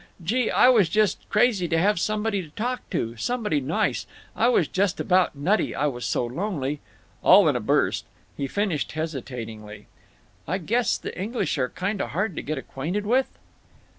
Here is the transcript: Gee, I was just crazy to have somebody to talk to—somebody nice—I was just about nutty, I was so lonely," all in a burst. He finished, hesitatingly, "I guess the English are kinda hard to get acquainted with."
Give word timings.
Gee, 0.23 0.49
I 0.49 0.67
was 0.67 0.89
just 0.89 1.29
crazy 1.29 1.67
to 1.67 1.77
have 1.77 1.99
somebody 1.99 2.41
to 2.41 2.49
talk 2.55 2.89
to—somebody 2.89 3.61
nice—I 3.61 4.47
was 4.47 4.67
just 4.67 4.99
about 4.99 5.35
nutty, 5.35 5.75
I 5.75 5.85
was 5.85 6.05
so 6.07 6.25
lonely," 6.25 6.79
all 7.21 7.47
in 7.47 7.55
a 7.55 7.59
burst. 7.59 8.05
He 8.35 8.47
finished, 8.47 8.93
hesitatingly, 8.93 9.85
"I 10.47 10.57
guess 10.57 10.97
the 10.97 11.15
English 11.15 11.59
are 11.59 11.69
kinda 11.69 12.07
hard 12.07 12.35
to 12.35 12.41
get 12.41 12.57
acquainted 12.57 13.05
with." 13.05 13.29